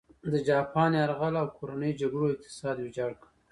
د 0.31 0.33
جاپان 0.49 0.91
یرغل 1.01 1.33
او 1.41 1.47
کورنۍ 1.57 1.91
جګړو 2.01 2.25
اقتصاد 2.33 2.75
ویجاړ 2.79 3.11
کړ. 3.21 3.29